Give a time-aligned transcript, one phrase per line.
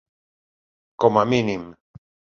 [1.05, 1.69] Com a mínim.